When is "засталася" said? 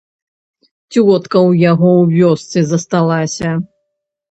2.73-3.49